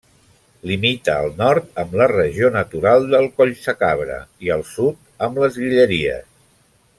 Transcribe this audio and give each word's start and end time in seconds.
Limita 0.69 1.17
al 1.23 1.27
nord 1.41 1.77
amb 1.83 1.93
la 2.01 2.07
regió 2.13 2.49
natural 2.55 3.05
del 3.11 3.29
Collsacabra 3.41 4.17
i 4.47 4.51
al 4.57 4.65
sud 4.71 4.99
amb 5.29 5.39
Les 5.45 5.61
Guilleries. 5.65 6.27